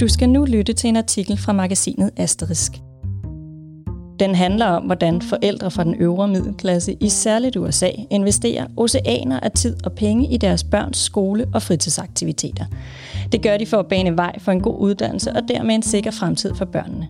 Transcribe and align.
Du 0.00 0.08
skal 0.08 0.28
nu 0.28 0.44
lytte 0.44 0.72
til 0.72 0.88
en 0.88 0.96
artikel 0.96 1.36
fra 1.36 1.52
magasinet 1.52 2.10
Asterisk. 2.16 2.72
Den 4.20 4.34
handler 4.34 4.66
om, 4.66 4.82
hvordan 4.82 5.22
forældre 5.22 5.70
fra 5.70 5.84
den 5.84 5.94
øvre 5.94 6.28
middelklasse 6.28 6.96
i 7.00 7.08
særligt 7.08 7.56
USA 7.56 7.90
investerer 8.10 8.66
oceaner 8.76 9.40
af 9.40 9.50
tid 9.50 9.76
og 9.84 9.92
penge 9.92 10.34
i 10.34 10.36
deres 10.36 10.64
børns 10.64 10.98
skole- 10.98 11.46
og 11.54 11.62
fritidsaktiviteter. 11.62 12.64
Det 13.32 13.42
gør 13.42 13.56
de 13.56 13.66
for 13.66 13.76
at 13.76 13.86
bane 13.86 14.16
vej 14.16 14.38
for 14.38 14.52
en 14.52 14.60
god 14.60 14.80
uddannelse 14.80 15.32
og 15.32 15.42
dermed 15.48 15.74
en 15.74 15.82
sikker 15.82 16.10
fremtid 16.10 16.54
for 16.54 16.64
børnene. 16.64 17.08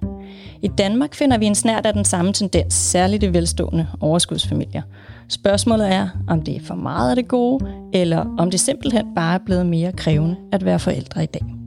I 0.63 0.69
Danmark 0.79 1.15
finder 1.15 1.39
vi 1.39 1.47
en 1.47 1.55
snært 1.55 1.87
af 1.87 1.93
den 1.93 2.05
samme 2.05 2.33
tendens, 2.33 2.75
særligt 2.75 3.23
i 3.23 3.33
velstående 3.33 3.87
overskudsfamilier. 4.01 4.83
Spørgsmålet 5.29 5.93
er, 5.93 6.09
om 6.29 6.43
det 6.43 6.57
er 6.57 6.61
for 6.65 6.75
meget 6.75 7.11
af 7.11 7.17
det 7.17 7.29
gode, 7.29 7.67
eller 7.93 8.35
om 8.39 8.51
det 8.51 8.61
simpelthen 8.61 9.07
bare 9.15 9.35
er 9.35 9.45
blevet 9.47 9.67
mere 9.67 9.93
krævende 9.93 10.37
at 10.53 10.65
være 10.65 10.79
forældre 10.79 11.23
i 11.23 11.27
dag. 11.27 11.60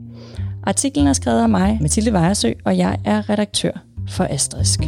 Artiklen 0.66 1.06
er 1.06 1.12
skrevet 1.12 1.42
af 1.42 1.48
mig, 1.48 1.78
Mathilde 1.80 2.12
Vejersø, 2.12 2.52
og 2.64 2.78
jeg 2.78 2.98
er 3.04 3.30
redaktør 3.30 3.70
for 4.08 4.26
Asterisk. 4.30 4.80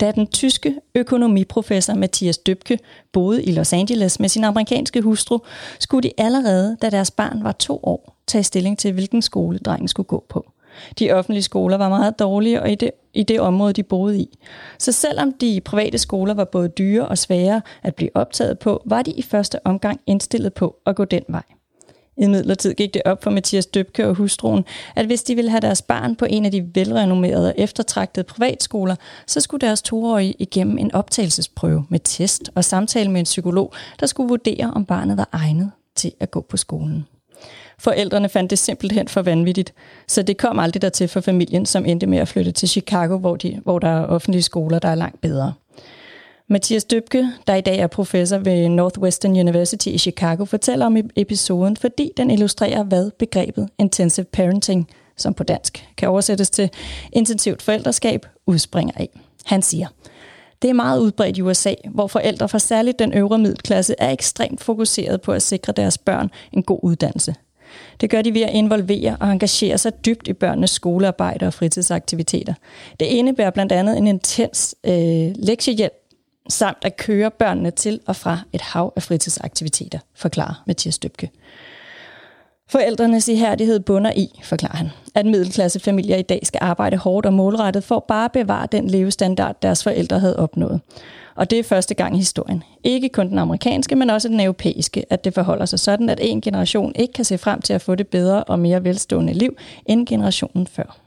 Da 0.00 0.12
den 0.12 0.26
tyske 0.26 0.74
økonomiprofessor 0.94 1.94
Mathias 1.94 2.38
Døbke 2.38 2.78
boede 3.12 3.44
i 3.44 3.52
Los 3.52 3.72
Angeles 3.72 4.20
med 4.20 4.28
sin 4.28 4.44
amerikanske 4.44 5.02
hustru, 5.02 5.38
skulle 5.78 6.02
de 6.02 6.12
allerede, 6.18 6.76
da 6.82 6.90
deres 6.90 7.10
barn 7.10 7.44
var 7.44 7.52
to 7.52 7.80
år, 7.82 8.16
tage 8.26 8.44
stilling 8.44 8.78
til, 8.78 8.92
hvilken 8.92 9.22
skole 9.22 9.58
drengen 9.58 9.88
skulle 9.88 10.06
gå 10.06 10.24
på. 10.28 10.52
De 10.98 11.12
offentlige 11.12 11.42
skoler 11.42 11.76
var 11.76 11.88
meget 11.88 12.18
dårlige 12.18 12.62
og 12.62 12.70
i 12.70 12.74
det, 12.74 12.90
i 13.14 13.22
det 13.22 13.40
område, 13.40 13.72
de 13.72 13.82
boede 13.82 14.18
i. 14.18 14.38
Så 14.78 14.92
selvom 14.92 15.32
de 15.32 15.60
private 15.64 15.98
skoler 15.98 16.34
var 16.34 16.44
både 16.44 16.68
dyre 16.68 17.08
og 17.08 17.18
svære 17.18 17.62
at 17.82 17.94
blive 17.94 18.10
optaget 18.14 18.58
på, 18.58 18.82
var 18.84 19.02
de 19.02 19.10
i 19.10 19.22
første 19.22 19.66
omgang 19.66 20.00
indstillet 20.06 20.54
på 20.54 20.76
at 20.86 20.96
gå 20.96 21.04
den 21.04 21.22
vej. 21.28 21.42
I 22.20 22.26
midlertid 22.26 22.74
gik 22.74 22.94
det 22.94 23.02
op 23.04 23.22
for 23.22 23.30
Mathias 23.30 23.66
Døbke 23.66 24.08
og 24.08 24.14
hustruen, 24.14 24.64
at 24.96 25.06
hvis 25.06 25.22
de 25.22 25.34
ville 25.34 25.50
have 25.50 25.60
deres 25.60 25.82
barn 25.82 26.16
på 26.16 26.24
en 26.24 26.44
af 26.44 26.52
de 26.52 26.70
velrenommerede 26.74 27.48
og 27.48 27.54
eftertragtede 27.56 28.24
privatskoler, 28.24 28.96
så 29.26 29.40
skulle 29.40 29.66
deres 29.66 29.82
toårige 29.82 30.34
igennem 30.38 30.78
en 30.78 30.94
optagelsesprøve 30.94 31.86
med 31.88 32.00
test 32.04 32.50
og 32.54 32.64
samtale 32.64 33.10
med 33.10 33.20
en 33.20 33.24
psykolog, 33.24 33.72
der 34.00 34.06
skulle 34.06 34.28
vurdere, 34.28 34.72
om 34.74 34.84
barnet 34.84 35.16
var 35.16 35.28
egnet 35.32 35.70
til 35.96 36.12
at 36.20 36.30
gå 36.30 36.40
på 36.40 36.56
skolen. 36.56 37.06
Forældrene 37.78 38.28
fandt 38.28 38.50
det 38.50 38.58
simpelthen 38.58 39.08
for 39.08 39.22
vanvittigt, 39.22 39.74
så 40.08 40.22
det 40.22 40.36
kom 40.36 40.58
aldrig 40.58 40.82
dertil 40.82 41.08
for 41.08 41.20
familien, 41.20 41.66
som 41.66 41.86
endte 41.86 42.06
med 42.06 42.18
at 42.18 42.28
flytte 42.28 42.52
til 42.52 42.68
Chicago, 42.68 43.18
hvor, 43.18 43.36
de, 43.36 43.60
hvor 43.64 43.78
der 43.78 43.88
er 43.88 44.06
offentlige 44.06 44.42
skoler, 44.42 44.78
der 44.78 44.88
er 44.88 44.94
langt 44.94 45.20
bedre. 45.20 45.52
Mathias 46.52 46.84
Døbke, 46.84 47.28
der 47.46 47.54
i 47.54 47.60
dag 47.60 47.78
er 47.78 47.86
professor 47.86 48.38
ved 48.38 48.68
Northwestern 48.68 49.30
University 49.30 49.86
i 49.86 49.98
Chicago, 49.98 50.44
fortæller 50.44 50.86
om 50.86 50.96
episoden, 51.16 51.76
fordi 51.76 52.12
den 52.16 52.30
illustrerer, 52.30 52.82
hvad 52.82 53.10
begrebet 53.18 53.68
intensive 53.78 54.24
parenting, 54.24 54.88
som 55.16 55.34
på 55.34 55.44
dansk 55.44 55.88
kan 55.96 56.08
oversættes 56.08 56.50
til 56.50 56.70
intensivt 57.12 57.62
forældreskab, 57.62 58.26
udspringer 58.46 58.94
af. 58.96 59.08
Han 59.44 59.62
siger, 59.62 59.86
det 60.62 60.70
er 60.70 60.74
meget 60.74 61.00
udbredt 61.00 61.38
i 61.38 61.42
USA, 61.42 61.74
hvor 61.90 62.06
forældre 62.06 62.48
fra 62.48 62.58
særligt 62.58 62.98
den 62.98 63.14
øvre 63.14 63.38
middelklasse 63.38 63.94
er 63.98 64.10
ekstremt 64.10 64.60
fokuseret 64.60 65.20
på 65.20 65.32
at 65.32 65.42
sikre 65.42 65.72
deres 65.72 65.98
børn 65.98 66.30
en 66.52 66.62
god 66.62 66.80
uddannelse. 66.82 67.34
Det 68.00 68.10
gør 68.10 68.22
de 68.22 68.34
ved 68.34 68.42
at 68.42 68.54
involvere 68.54 69.16
og 69.20 69.32
engagere 69.32 69.78
sig 69.78 70.04
dybt 70.04 70.28
i 70.28 70.32
børnenes 70.32 70.70
skolearbejde 70.70 71.46
og 71.46 71.54
fritidsaktiviteter. 71.54 72.54
Det 73.00 73.06
indebærer 73.06 73.50
blandt 73.50 73.72
andet 73.72 73.98
en 73.98 74.06
intens 74.06 74.74
øh, 74.86 75.32
lektiehjælp 75.36 75.99
samt 76.50 76.78
at 76.82 76.96
køre 76.96 77.30
børnene 77.30 77.70
til 77.70 78.00
og 78.06 78.16
fra 78.16 78.38
et 78.52 78.60
hav 78.60 78.92
af 78.96 79.02
fritidsaktiviteter, 79.02 79.98
forklarer 80.14 80.62
Mathias 80.66 80.98
Døbke. 80.98 81.30
Forældrenes 82.68 83.28
ihærdighed 83.28 83.80
bunder 83.80 84.12
i, 84.16 84.40
forklarer 84.42 84.76
han, 84.76 84.90
at 85.14 85.26
middelklassefamilier 85.26 86.16
i 86.16 86.22
dag 86.22 86.40
skal 86.42 86.58
arbejde 86.62 86.96
hårdt 86.96 87.26
og 87.26 87.32
målrettet 87.32 87.84
for 87.84 88.04
bare 88.08 88.24
at 88.24 88.32
bevare 88.32 88.66
den 88.72 88.90
levestandard, 88.90 89.56
deres 89.62 89.82
forældre 89.82 90.18
havde 90.18 90.36
opnået. 90.36 90.80
Og 91.34 91.50
det 91.50 91.58
er 91.58 91.62
første 91.62 91.94
gang 91.94 92.14
i 92.14 92.18
historien. 92.18 92.62
Ikke 92.84 93.08
kun 93.08 93.28
den 93.28 93.38
amerikanske, 93.38 93.96
men 93.96 94.10
også 94.10 94.28
den 94.28 94.40
europæiske, 94.40 95.04
at 95.12 95.24
det 95.24 95.34
forholder 95.34 95.64
sig 95.64 95.78
sådan, 95.78 96.08
at 96.08 96.18
en 96.22 96.40
generation 96.40 96.92
ikke 96.94 97.12
kan 97.12 97.24
se 97.24 97.38
frem 97.38 97.62
til 97.62 97.72
at 97.72 97.82
få 97.82 97.94
det 97.94 98.08
bedre 98.08 98.44
og 98.44 98.58
mere 98.58 98.84
velstående 98.84 99.32
liv 99.32 99.56
end 99.86 100.06
generationen 100.06 100.66
før. 100.66 101.00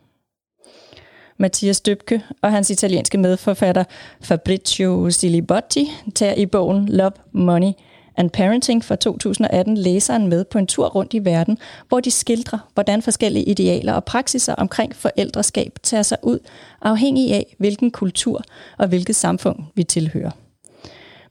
Mathias 1.44 1.82
Døbke 1.82 2.24
og 2.42 2.52
hans 2.52 2.70
italienske 2.70 3.18
medforfatter 3.18 3.84
Fabrizio 4.22 5.10
Silibotti 5.10 5.92
tager 6.16 6.34
i 6.34 6.46
bogen 6.46 6.90
Love, 6.90 7.12
Money 7.32 7.72
and 8.18 8.30
Parenting 8.30 8.86
fra 8.86 8.96
2018 8.96 9.78
læseren 9.78 10.28
med 10.28 10.46
på 10.46 10.58
en 10.58 10.68
tur 10.68 10.88
rundt 10.88 11.14
i 11.14 11.26
verden, 11.26 11.58
hvor 11.88 12.00
de 12.00 12.12
skildrer, 12.12 12.70
hvordan 12.74 13.02
forskellige 13.02 13.46
idealer 13.46 13.94
og 13.94 14.04
praksiser 14.04 14.56
omkring 14.56 14.96
forældreskab 14.96 15.80
tager 15.84 16.04
sig 16.04 16.18
ud, 16.24 16.40
afhængig 16.82 17.34
af, 17.34 17.56
hvilken 17.60 17.92
kultur 17.92 18.42
og 18.78 18.88
hvilket 18.88 19.16
samfund 19.16 19.60
vi 19.76 19.84
tilhører. 19.84 20.32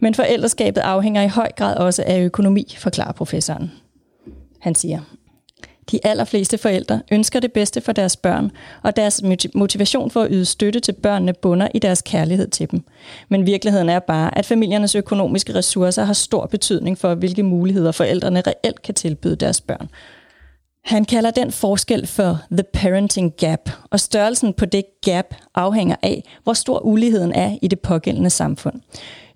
Men 0.01 0.15
forældreskabet 0.15 0.81
afhænger 0.81 1.23
i 1.23 1.29
høj 1.29 1.49
grad 1.57 1.77
også 1.77 2.05
af 2.07 2.21
økonomi, 2.21 2.77
forklarer 2.79 3.13
professoren. 3.13 3.73
Han 4.61 4.75
siger, 4.75 5.01
de 5.91 6.07
allerfleste 6.07 6.59
forældre 6.59 7.01
ønsker 7.13 7.41
det 7.41 7.53
bedste 7.53 7.81
for 7.81 7.93
deres 7.93 8.17
børn, 8.17 8.51
og 8.83 8.97
deres 8.97 9.23
motivation 9.55 10.11
for 10.11 10.23
at 10.23 10.29
yde 10.31 10.45
støtte 10.45 10.81
til 10.81 10.93
børnene 10.93 11.33
bunder 11.33 11.69
i 11.75 11.79
deres 11.79 12.03
kærlighed 12.03 12.49
til 12.49 12.71
dem. 12.71 12.85
Men 13.29 13.47
virkeligheden 13.47 13.89
er 13.89 13.99
bare, 13.99 14.39
at 14.39 14.47
familiernes 14.47 14.95
økonomiske 14.95 15.55
ressourcer 15.55 16.05
har 16.05 16.13
stor 16.13 16.47
betydning 16.47 16.99
for, 16.99 17.15
hvilke 17.15 17.43
muligheder 17.43 17.93
forældrene 17.93 18.43
reelt 18.47 18.83
kan 18.83 18.95
tilbyde 18.95 19.37
deres 19.37 19.61
børn. 19.61 19.89
Han 20.85 21.05
kalder 21.05 21.31
den 21.31 21.53
forskel 21.53 22.07
for 22.07 22.39
the 22.53 22.65
parenting 22.73 23.37
gap, 23.37 23.71
og 23.91 24.01
størrelsen 24.01 24.53
på 24.53 24.65
det 24.65 24.85
gap 25.05 25.35
afhænger 25.55 25.97
af, 26.03 26.25
hvor 26.43 26.53
stor 26.53 26.79
uligheden 26.79 27.33
er 27.33 27.59
i 27.63 27.69
det 27.69 27.81
pågældende 27.81 28.31
samfund. 28.31 28.81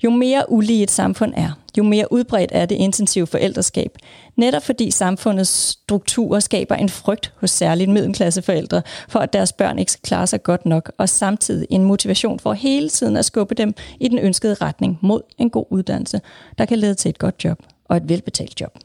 Jo 0.05 0.11
mere 0.11 0.45
ulige 0.49 0.83
et 0.83 0.91
samfund 0.91 1.33
er, 1.37 1.51
jo 1.79 1.83
mere 1.83 2.13
udbredt 2.13 2.51
er 2.55 2.67
det 2.67 2.75
intensive 2.75 3.27
forældreskab. 3.27 3.99
Netop 4.37 4.63
fordi 4.63 4.91
samfundets 4.91 5.51
strukturer 5.51 6.41
skaber 6.41 6.75
en 6.75 6.89
frygt 6.89 7.33
hos 7.37 7.51
særligt 7.51 7.91
middelklasseforældre 7.91 8.83
for, 9.09 9.19
at 9.19 9.33
deres 9.33 9.53
børn 9.53 9.79
ikke 9.79 9.93
skal 9.93 10.03
klare 10.03 10.27
sig 10.27 10.43
godt 10.43 10.67
nok, 10.67 10.93
og 10.99 11.09
samtidig 11.09 11.67
en 11.71 11.85
motivation 11.85 12.39
for 12.39 12.53
hele 12.53 12.89
tiden 12.89 13.17
at 13.17 13.25
skubbe 13.25 13.55
dem 13.55 13.75
i 14.01 14.09
den 14.09 14.19
ønskede 14.19 14.55
retning 14.55 14.99
mod 15.03 15.21
en 15.39 15.51
god 15.51 15.67
uddannelse, 15.71 16.21
der 16.59 16.65
kan 16.65 16.79
lede 16.79 16.95
til 16.95 17.09
et 17.09 17.19
godt 17.19 17.45
job 17.45 17.59
og 17.85 17.97
et 17.97 18.09
velbetalt 18.09 18.61
job. 18.61 18.79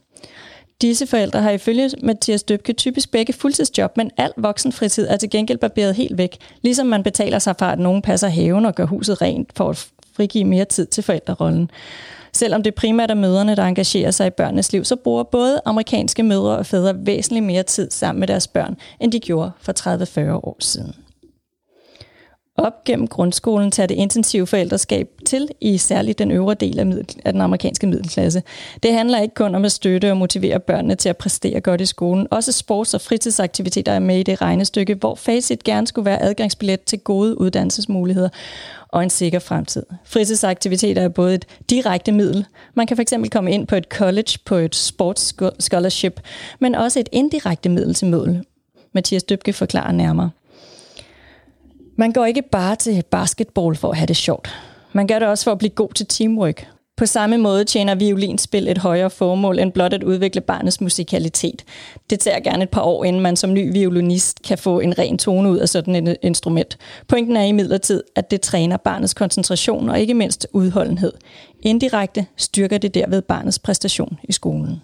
Disse 0.82 1.08
forældre 1.08 1.42
har 1.42 1.52
ifølge 1.52 1.90
Mathias 2.04 2.44
Døbke 2.44 2.74
typisk 2.74 3.12
begge 3.12 3.34
fuldtidsjob, 3.34 3.98
men 3.98 4.12
al 4.18 4.32
voksenfritid 4.38 5.08
er 5.08 5.18
til 5.18 5.30
gengæld 5.30 5.58
barberet 5.58 5.96
helt 5.96 6.18
væk, 6.18 6.38
ligesom 6.62 6.88
man 6.88 7.04
betaler 7.04 7.40
sig 7.40 7.56
for, 7.60 7.66
at 7.66 7.80
nogen 7.80 8.02
passer 8.02 8.28
haven 8.28 8.66
og 8.66 8.76
gør 8.76 8.86
huset 8.86 9.22
rent 9.22 9.50
for 9.56 9.70
at 9.70 9.88
frigive 10.22 10.46
mere 10.46 10.66
tid 10.66 10.86
til 10.86 11.04
forældrerollen. 11.04 11.72
Selvom 12.34 12.64
det 12.64 12.76
primært 12.76 13.12
er 13.12 13.16
mødrene, 13.16 13.56
der 13.56 13.64
engagerer 13.64 14.12
sig 14.12 14.28
i 14.28 14.30
børnenes 14.30 14.74
liv, 14.74 14.86
så 14.86 14.96
bruger 14.96 15.24
både 15.24 15.62
amerikanske 15.66 16.24
mødre 16.24 16.58
og 16.58 16.66
fædre 16.66 17.06
væsentligt 17.06 17.46
mere 17.46 17.64
tid 17.64 17.92
sammen 17.92 18.20
med 18.20 18.28
deres 18.28 18.48
børn, 18.48 18.78
end 19.00 19.12
de 19.12 19.20
gjorde 19.20 19.52
for 19.62 19.74
30-40 20.30 20.32
år 20.32 20.56
siden. 20.60 20.96
Op 22.58 22.84
gennem 22.84 23.08
grundskolen 23.08 23.72
tager 23.72 23.88
det 23.88 23.96
intensive 23.96 24.48
forældreskab 24.48 25.10
til 25.26 25.48
i 25.62 25.78
særligt 25.78 26.20
den 26.20 26.32
øvre 26.32 26.54
del 26.54 26.80
af, 26.80 26.86
middel, 26.86 27.06
af 27.26 27.34
den 27.34 27.42
amerikanske 27.42 27.88
middelklasse. 27.88 28.44
Det 28.84 28.94
handler 28.94 29.22
ikke 29.22 29.36
kun 29.36 29.56
om 29.56 29.66
at 29.66 29.72
støtte 29.72 30.12
og 30.12 30.18
motivere 30.18 30.60
børnene 30.60 30.96
til 30.96 31.10
at 31.10 31.18
præstere 31.18 31.62
godt 31.62 31.82
i 31.82 31.86
skolen. 31.86 32.28
Også 32.32 32.52
sports- 32.52 32.94
og 32.94 33.02
fritidsaktiviteter 33.02 33.92
er 33.92 34.00
med 34.00 34.20
i 34.20 34.24
det 34.24 34.42
regnestykke, 34.42 34.94
hvor 34.96 35.16
facit 35.16 35.64
gerne 35.64 35.88
skulle 35.88 36.06
være 36.06 36.22
adgangsbillet 36.22 36.82
til 36.82 37.00
gode 37.00 37.42
uddannelsesmuligheder 37.42 38.30
og 38.88 39.04
en 39.04 39.10
sikker 39.10 39.40
fremtid. 39.40 39.84
Fritidsaktiviteter 40.06 41.02
er 41.02 41.10
både 41.10 41.36
et 41.36 41.46
direkte 41.70 42.12
middel. 42.12 42.46
Man 42.74 42.88
kan 42.88 42.98
fx 42.98 43.14
komme 43.32 43.52
ind 43.52 43.68
på 43.68 43.76
et 43.76 43.86
college 43.86 44.38
på 44.46 44.56
et 44.56 44.76
sports 44.76 45.36
scholarship, 45.60 46.22
men 46.60 46.76
også 46.76 47.00
et 47.00 47.10
indirekte 47.12 47.70
middel 47.70 47.94
til 47.94 48.08
mål. 48.08 48.46
Mathias 48.94 49.24
Døbke 49.24 49.54
forklarer 49.54 49.92
nærmere. 49.92 50.30
Man 52.02 52.12
går 52.12 52.26
ikke 52.26 52.42
bare 52.42 52.76
til 52.76 53.04
basketball 53.12 53.76
for 53.76 53.92
at 53.92 53.98
have 53.98 54.06
det 54.06 54.16
sjovt. 54.16 54.50
Man 54.94 55.08
gør 55.08 55.20
det 55.20 55.28
også 55.28 55.44
for 55.44 55.52
at 55.52 55.58
blive 55.58 55.70
god 55.70 55.90
til 55.90 56.06
teamwork. 56.06 56.68
På 56.98 57.06
samme 57.06 57.38
måde 57.38 57.66
tjener 57.66 57.96
violinspil 57.96 58.68
et 58.68 58.78
højere 58.78 59.10
formål 59.10 59.60
end 59.60 59.72
blot 59.72 59.94
at 59.94 60.04
udvikle 60.04 60.42
barnets 60.42 60.82
musikalitet. 60.82 61.64
Det 62.10 62.20
tager 62.20 62.40
gerne 62.40 62.64
et 62.64 62.70
par 62.70 62.82
år, 62.82 63.04
inden 63.04 63.22
man 63.22 63.36
som 63.36 63.54
ny 63.54 63.74
violinist 63.74 64.42
kan 64.42 64.58
få 64.58 64.80
en 64.80 64.98
ren 65.00 65.18
tone 65.18 65.50
ud 65.50 65.58
af 65.58 65.70
sådan 65.70 66.08
et 66.08 66.18
instrument. 66.22 66.78
Pointen 67.08 67.38
er 67.38 67.44
imidlertid, 67.44 68.04
at 68.16 68.32
det 68.32 68.42
træner 68.42 68.78
barnets 68.78 69.14
koncentration 69.14 69.90
og 69.90 70.00
ikke 70.00 70.14
mindst 70.14 70.48
udholdenhed. 70.54 71.14
Indirekte 71.62 72.26
styrker 72.38 72.78
det 72.78 72.94
derved 72.94 73.22
barnets 73.22 73.60
præstation 73.60 74.18
i 74.24 74.32
skolen. 74.32 74.82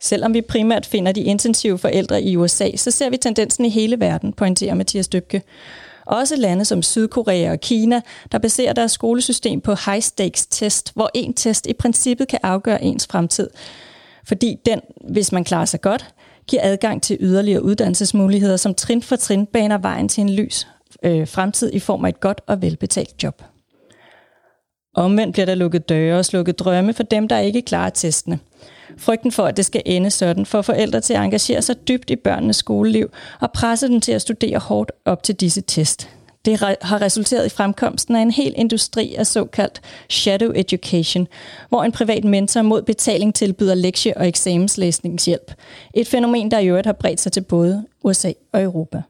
Selvom 0.00 0.34
vi 0.34 0.40
primært 0.40 0.86
finder 0.86 1.12
de 1.12 1.20
intensive 1.20 1.78
forældre 1.78 2.22
i 2.22 2.36
USA, 2.36 2.76
så 2.76 2.90
ser 2.90 3.10
vi 3.10 3.16
tendensen 3.16 3.64
i 3.64 3.68
hele 3.68 4.00
verden, 4.00 4.32
pointerer 4.32 4.74
Mathias 4.74 5.08
Døbke. 5.08 5.42
Også 6.06 6.36
lande 6.36 6.64
som 6.64 6.82
Sydkorea 6.82 7.52
og 7.52 7.60
Kina, 7.60 8.00
der 8.32 8.38
baserer 8.38 8.72
deres 8.72 8.92
skolesystem 8.92 9.60
på 9.60 9.72
high-stakes 9.72 10.46
test, 10.50 10.92
hvor 10.94 11.10
en 11.14 11.34
test 11.34 11.66
i 11.66 11.72
princippet 11.72 12.28
kan 12.28 12.38
afgøre 12.42 12.84
ens 12.84 13.06
fremtid. 13.06 13.50
Fordi 14.24 14.56
den, 14.66 14.80
hvis 15.10 15.32
man 15.32 15.44
klarer 15.44 15.64
sig 15.64 15.80
godt, 15.80 16.14
giver 16.46 16.62
adgang 16.64 17.02
til 17.02 17.16
yderligere 17.20 17.62
uddannelsesmuligheder, 17.62 18.56
som 18.56 18.74
trin 18.74 19.02
for 19.02 19.16
trin 19.16 19.46
baner 19.46 19.78
vejen 19.78 20.08
til 20.08 20.20
en 20.20 20.30
lys 20.30 20.68
øh, 21.02 21.28
fremtid 21.28 21.70
i 21.72 21.78
form 21.78 22.04
af 22.04 22.08
et 22.08 22.20
godt 22.20 22.40
og 22.46 22.62
velbetalt 22.62 23.22
job. 23.22 23.42
Omvendt 24.94 25.32
bliver 25.32 25.46
der 25.46 25.54
lukket 25.54 25.88
døre 25.88 26.18
og 26.18 26.24
slukket 26.24 26.58
drømme 26.58 26.94
for 26.94 27.02
dem, 27.02 27.28
der 27.28 27.38
ikke 27.38 27.62
klarer 27.62 27.90
testene. 27.90 28.38
Frygten 28.98 29.32
for, 29.32 29.42
at 29.42 29.56
det 29.56 29.64
skal 29.64 29.82
ende 29.86 30.10
sådan, 30.10 30.46
får 30.46 30.62
forældre 30.62 31.00
til 31.00 31.14
at 31.14 31.20
engagere 31.20 31.62
sig 31.62 31.88
dybt 31.88 32.10
i 32.10 32.16
børnenes 32.16 32.56
skoleliv 32.56 33.10
og 33.40 33.52
presse 33.52 33.88
dem 33.88 34.00
til 34.00 34.12
at 34.12 34.22
studere 34.22 34.58
hårdt 34.58 34.92
op 35.04 35.22
til 35.22 35.34
disse 35.34 35.60
test. 35.60 36.08
Det 36.44 36.58
har 36.58 37.02
resulteret 37.02 37.46
i 37.46 37.48
fremkomsten 37.48 38.16
af 38.16 38.20
en 38.20 38.30
hel 38.30 38.54
industri 38.56 39.14
af 39.14 39.26
såkaldt 39.26 39.80
shadow 40.08 40.52
education, 40.54 41.28
hvor 41.68 41.82
en 41.82 41.92
privat 41.92 42.24
mentor 42.24 42.62
mod 42.62 42.82
betaling 42.82 43.34
tilbyder 43.34 43.74
lektie- 43.74 44.16
og 44.16 44.28
eksamenslæsningshjælp. 44.28 45.52
Et 45.94 46.08
fænomen, 46.08 46.50
der 46.50 46.58
i 46.58 46.66
øvrigt 46.66 46.86
har 46.86 46.92
bredt 46.92 47.20
sig 47.20 47.32
til 47.32 47.40
både 47.40 47.84
USA 48.04 48.32
og 48.52 48.62
Europa. 48.62 49.02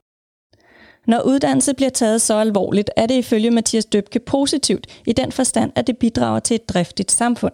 Når 1.06 1.20
uddannelse 1.20 1.74
bliver 1.74 1.90
taget 1.90 2.22
så 2.22 2.34
alvorligt, 2.34 2.90
er 2.96 3.06
det 3.06 3.14
ifølge 3.14 3.50
Mathias 3.50 3.84
Døbke 3.84 4.18
positivt 4.18 4.86
i 5.06 5.12
den 5.12 5.32
forstand, 5.32 5.72
at 5.74 5.86
det 5.86 5.98
bidrager 5.98 6.40
til 6.40 6.54
et 6.54 6.68
driftigt 6.68 7.12
samfund. 7.12 7.52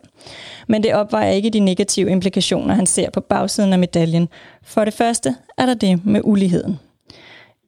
Men 0.68 0.82
det 0.82 0.94
opvejer 0.94 1.30
ikke 1.30 1.50
de 1.50 1.60
negative 1.60 2.10
implikationer, 2.10 2.74
han 2.74 2.86
ser 2.86 3.10
på 3.10 3.20
bagsiden 3.20 3.72
af 3.72 3.78
medaljen. 3.78 4.28
For 4.62 4.84
det 4.84 4.94
første 4.94 5.36
er 5.58 5.66
der 5.66 5.74
det 5.74 6.06
med 6.06 6.20
uligheden. 6.24 6.78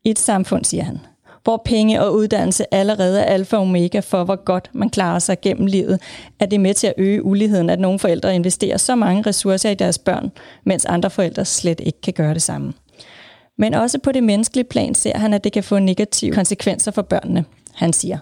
I 0.05 0.11
et 0.11 0.19
samfund, 0.19 0.65
siger 0.65 0.85
han, 0.85 0.99
hvor 1.45 1.63
penge 1.65 2.03
og 2.03 2.15
uddannelse 2.15 2.75
allerede 2.75 3.21
er 3.21 3.25
alfa 3.25 3.57
og 3.57 3.63
omega 3.63 4.01
for, 4.01 4.25
hvor 4.25 4.45
godt 4.45 4.71
man 4.73 4.91
klarer 4.91 5.19
sig 5.19 5.41
gennem 5.41 5.67
livet, 5.67 6.01
er 6.41 6.47
det 6.47 6.61
med 6.61 6.75
til 6.75 6.87
at 6.87 6.95
øge 6.97 7.25
uligheden, 7.25 7.71
at 7.71 7.81
nogle 7.81 7.99
forældre 7.99 8.35
investerer 8.35 8.77
så 8.77 8.95
mange 8.95 9.23
ressourcer 9.23 9.71
i 9.71 9.75
deres 9.75 9.99
børn, 9.99 10.33
mens 10.65 10.85
andre 10.85 11.11
forældre 11.11 11.45
slet 11.45 11.81
ikke 11.81 12.01
kan 12.01 12.13
gøre 12.13 12.35
det 12.35 12.43
samme. 12.43 12.73
Men 13.59 13.75
også 13.75 13.99
på 13.99 14.13
det 14.13 14.23
menneskelige 14.23 14.65
plan 14.65 14.95
ser 14.95 15.19
han, 15.19 15.35
at 15.35 15.45
det 15.45 15.53
kan 15.53 15.65
få 15.65 15.79
negative 15.79 16.35
konsekvenser 16.35 16.91
for 16.91 17.03
børnene. 17.03 17.45
Han 17.75 17.93
siger, 17.93 18.19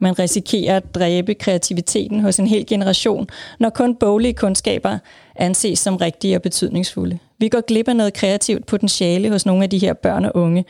man 0.00 0.18
risikerer 0.18 0.76
at 0.76 0.94
dræbe 0.94 1.34
kreativiteten 1.34 2.20
hos 2.20 2.38
en 2.38 2.46
hel 2.46 2.66
generation, 2.66 3.26
når 3.58 3.70
kun 3.70 3.94
boglige 3.94 4.34
kundskaber 4.34 4.98
anses 5.36 5.78
som 5.78 5.96
rigtige 5.96 6.36
og 6.36 6.42
betydningsfulde. 6.42 7.18
Vi 7.38 7.48
går 7.48 7.60
glip 7.60 7.88
af 7.88 7.96
noget 7.96 8.14
kreativt 8.14 8.66
potentiale 8.66 9.30
hos 9.30 9.46
nogle 9.46 9.62
af 9.62 9.70
de 9.70 9.78
her 9.78 9.92
børn 9.92 10.24
og 10.24 10.32
unge. 10.34 10.64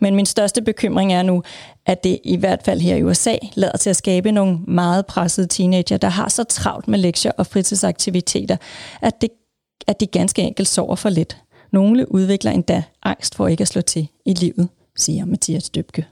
Men 0.00 0.16
min 0.16 0.26
største 0.26 0.62
bekymring 0.62 1.12
er 1.12 1.22
nu, 1.22 1.42
at 1.86 2.04
det 2.04 2.18
i 2.24 2.36
hvert 2.36 2.62
fald 2.64 2.80
her 2.80 2.96
i 2.96 3.02
USA 3.02 3.36
lader 3.54 3.76
til 3.76 3.90
at 3.90 3.96
skabe 3.96 4.32
nogle 4.32 4.58
meget 4.68 5.06
pressede 5.06 5.46
teenager, 5.46 5.96
der 5.96 6.08
har 6.08 6.28
så 6.28 6.44
travlt 6.44 6.88
med 6.88 6.98
lektier 6.98 7.32
og 7.38 7.46
fritidsaktiviteter, 7.46 8.56
at, 9.00 9.20
det, 9.20 9.30
at 9.86 10.00
de 10.00 10.06
ganske 10.06 10.42
enkelt 10.42 10.68
sover 10.68 10.96
for 10.96 11.08
lidt. 11.08 11.41
Nogle 11.72 12.12
udvikler 12.14 12.50
endda 12.50 12.82
angst 13.02 13.34
for 13.34 13.48
ikke 13.48 13.62
at 13.62 13.68
slå 13.68 13.80
til 13.80 14.08
i 14.26 14.32
livet, 14.32 14.68
siger 14.96 15.24
Mathias 15.24 15.70
Døbke. 15.70 16.06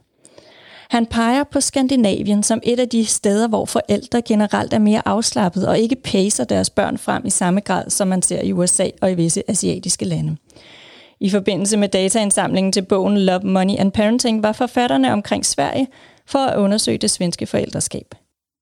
Han 0.91 1.07
peger 1.07 1.45
på 1.45 1.61
Skandinavien 1.61 2.43
som 2.43 2.61
et 2.63 2.81
af 2.81 2.89
de 2.89 3.07
steder, 3.07 3.49
hvor 3.49 3.65
forældre 3.65 4.23
generelt 4.23 4.73
er 4.73 4.79
mere 4.79 5.09
afslappet 5.09 5.69
og 5.69 5.79
ikke 5.79 5.97
pacer 5.97 6.45
deres 6.45 6.71
børn 6.71 6.99
frem 6.99 7.27
i 7.27 7.31
samme 7.31 7.61
grad, 7.61 7.91
som 7.91 8.09
man 8.09 8.23
ser 8.23 8.43
i 8.43 8.53
USA 8.53 8.87
og 9.01 9.13
i 9.13 9.15
visse 9.15 9.51
asiatiske 9.51 10.05
lande. 10.05 10.37
I 11.21 11.31
forbindelse 11.31 11.77
med 11.77 11.89
dataindsamlingen 11.89 12.73
til 12.73 12.83
bogen 12.83 13.19
Love, 13.19 13.41
Money 13.45 13.75
and 13.79 13.93
Parenting 13.93 14.43
var 14.43 14.53
forfatterne 14.53 15.13
omkring 15.13 15.47
Sverige 15.47 15.89
for 16.27 16.39
at 16.39 16.59
undersøge 16.59 16.99
det 16.99 17.11
svenske 17.11 17.47
forældreskab. 17.47 18.15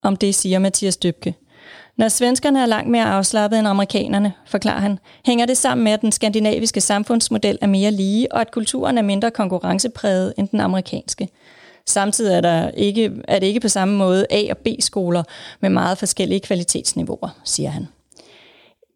Om 0.02 0.16
det 0.16 0.34
siger 0.34 0.58
Mathias 0.58 0.96
Dybke. 0.96 1.34
Når 1.98 2.08
svenskerne 2.08 2.62
er 2.62 2.66
langt 2.66 2.90
mere 2.90 3.04
afslappet 3.04 3.58
end 3.58 3.68
amerikanerne, 3.68 4.32
forklarer 4.46 4.80
han, 4.80 4.98
hænger 5.26 5.46
det 5.46 5.56
sammen 5.56 5.84
med, 5.84 5.92
at 5.92 6.00
den 6.00 6.12
skandinaviske 6.12 6.80
samfundsmodel 6.80 7.58
er 7.60 7.66
mere 7.66 7.90
lige, 7.90 8.32
og 8.32 8.40
at 8.40 8.50
kulturen 8.50 8.98
er 8.98 9.02
mindre 9.02 9.30
konkurrencepræget 9.30 10.34
end 10.38 10.48
den 10.48 10.60
amerikanske. 10.60 11.28
Samtidig 11.86 12.34
er, 12.36 12.40
der 12.40 12.70
ikke, 12.70 13.12
er 13.28 13.38
det 13.38 13.46
ikke 13.46 13.60
på 13.60 13.68
samme 13.68 13.96
måde 13.96 14.26
A- 14.30 14.50
og 14.50 14.58
B-skoler 14.58 15.22
med 15.60 15.70
meget 15.70 15.98
forskellige 15.98 16.40
kvalitetsniveauer, 16.40 17.28
siger 17.44 17.70
han. 17.70 17.88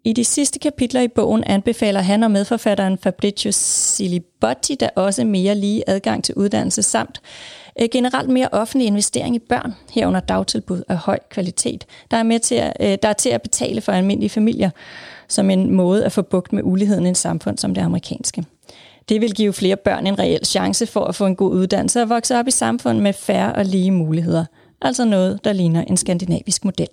I 0.05 0.13
de 0.13 0.25
sidste 0.25 0.59
kapitler 0.59 1.01
i 1.01 1.09
bogen 1.09 1.45
anbefaler 1.45 2.01
han 2.01 2.23
og 2.23 2.31
medforfatteren 2.31 2.99
Fabrizio 2.99 3.53
Silibotti, 3.53 4.75
der 4.75 4.89
også 4.97 5.25
mere 5.25 5.55
lige 5.55 5.83
adgang 5.87 6.25
til 6.25 6.35
uddannelse 6.35 6.83
samt 6.83 7.21
Øh, 7.81 7.89
generelt 7.93 8.29
mere 8.29 8.49
offentlig 8.53 8.87
investering 8.87 9.37
i 9.37 9.39
børn, 9.39 9.75
herunder 9.91 10.21
dagtilbud 10.21 10.83
af 10.89 10.97
høj 10.97 11.19
kvalitet, 11.31 11.87
der 12.11 12.17
er, 12.17 12.23
med 12.23 12.39
til 12.39 12.55
at, 12.55 12.73
øh, 12.81 12.99
der 13.03 13.09
er 13.09 13.13
til 13.13 13.29
at 13.29 13.43
betale 13.43 13.81
for 13.81 13.93
almindelige 13.93 14.31
familier 14.31 14.71
som 15.29 15.51
en 15.51 15.71
måde 15.71 16.05
at 16.05 16.13
få 16.13 16.23
bugt 16.23 16.53
med 16.53 16.63
uligheden 16.65 17.07
i 17.07 17.11
et 17.11 17.17
samfund 17.17 17.59
som 17.59 17.75
det 17.75 17.83
amerikanske. 17.83 18.45
Det 19.09 19.21
vil 19.21 19.35
give 19.35 19.53
flere 19.53 19.77
børn 19.77 20.07
en 20.07 20.19
reel 20.19 20.45
chance 20.45 20.87
for 20.87 21.05
at 21.05 21.15
få 21.15 21.27
en 21.27 21.37
god 21.37 21.53
uddannelse 21.53 22.03
og 22.03 22.09
vokse 22.09 22.39
op 22.39 22.49
i 22.49 22.51
samfund 22.51 22.99
med 22.99 23.13
færre 23.13 23.55
og 23.55 23.65
lige 23.65 23.91
muligheder. 23.91 24.45
Altså 24.83 25.05
noget, 25.05 25.45
der 25.45 25.53
ligner 25.53 25.85
en 25.85 25.97
skandinavisk 25.97 26.65
model. 26.65 26.89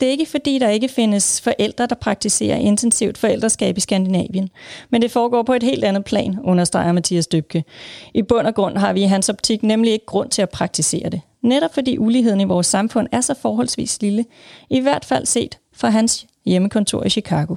Det 0.00 0.06
er 0.06 0.10
ikke 0.10 0.26
fordi, 0.26 0.58
der 0.58 0.68
ikke 0.68 0.88
findes 0.88 1.40
forældre, 1.40 1.86
der 1.86 1.94
praktiserer 1.94 2.56
intensivt 2.56 3.18
forældreskab 3.18 3.76
i 3.76 3.80
Skandinavien, 3.80 4.48
men 4.90 5.02
det 5.02 5.10
foregår 5.10 5.42
på 5.42 5.54
et 5.54 5.62
helt 5.62 5.84
andet 5.84 6.04
plan, 6.04 6.38
understreger 6.44 6.92
Mathias 6.92 7.26
Dybke. 7.26 7.64
I 8.14 8.22
bund 8.22 8.46
og 8.46 8.54
grund 8.54 8.78
har 8.78 8.92
vi 8.92 9.02
i 9.02 9.06
hans 9.06 9.28
optik 9.28 9.62
nemlig 9.62 9.92
ikke 9.92 10.06
grund 10.06 10.30
til 10.30 10.42
at 10.42 10.50
praktisere 10.50 11.08
det. 11.10 11.20
Netop 11.42 11.74
fordi 11.74 11.98
uligheden 11.98 12.40
i 12.40 12.44
vores 12.44 12.66
samfund 12.66 13.08
er 13.12 13.20
så 13.20 13.34
forholdsvis 13.42 14.02
lille, 14.02 14.24
i 14.70 14.80
hvert 14.80 15.04
fald 15.04 15.26
set 15.26 15.58
fra 15.72 15.88
hans 15.88 16.26
hjemmekontor 16.46 17.04
i 17.04 17.10
Chicago. 17.10 17.54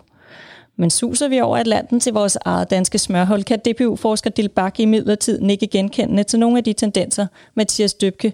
Men 0.76 0.90
suser 0.90 1.28
vi 1.28 1.40
over 1.40 1.58
Atlanten 1.58 2.00
til 2.00 2.14
vores 2.14 2.38
eget 2.46 2.70
danske 2.70 2.98
smørhul, 2.98 3.44
kan 3.44 3.60
DPU-forsker 3.60 4.30
Dilbak 4.30 4.80
i 4.80 4.86
midlertid 4.86 5.42
ikke 5.42 5.68
genkendende 5.68 6.24
til 6.24 6.40
nogle 6.40 6.58
af 6.58 6.64
de 6.64 6.74
tendenser, 6.74 7.28
Mathias 7.56 7.94
Dybke 7.94 8.34